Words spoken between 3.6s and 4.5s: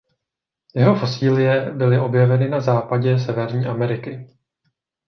Ameriky.